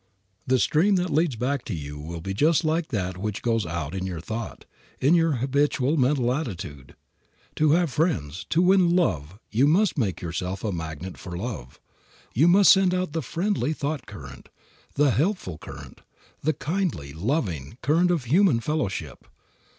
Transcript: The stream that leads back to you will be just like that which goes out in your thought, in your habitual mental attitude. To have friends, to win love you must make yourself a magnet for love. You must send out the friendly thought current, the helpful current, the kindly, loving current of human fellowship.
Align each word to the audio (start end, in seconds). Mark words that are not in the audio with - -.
The 0.47 0.57
stream 0.57 0.95
that 0.95 1.11
leads 1.11 1.35
back 1.35 1.63
to 1.65 1.75
you 1.75 1.99
will 1.99 2.21
be 2.21 2.33
just 2.33 2.65
like 2.65 2.87
that 2.87 3.19
which 3.19 3.43
goes 3.43 3.67
out 3.67 3.93
in 3.93 4.07
your 4.07 4.19
thought, 4.19 4.65
in 4.99 5.13
your 5.13 5.33
habitual 5.33 5.95
mental 5.95 6.33
attitude. 6.33 6.95
To 7.57 7.73
have 7.73 7.91
friends, 7.91 8.47
to 8.49 8.63
win 8.63 8.95
love 8.95 9.37
you 9.51 9.67
must 9.67 9.99
make 9.99 10.19
yourself 10.19 10.63
a 10.63 10.71
magnet 10.71 11.19
for 11.19 11.37
love. 11.37 11.79
You 12.33 12.47
must 12.47 12.73
send 12.73 12.95
out 12.95 13.13
the 13.13 13.21
friendly 13.21 13.73
thought 13.73 14.07
current, 14.07 14.49
the 14.95 15.11
helpful 15.11 15.59
current, 15.59 16.01
the 16.41 16.53
kindly, 16.53 17.13
loving 17.13 17.77
current 17.83 18.09
of 18.09 18.23
human 18.23 18.59
fellowship. 18.59 19.27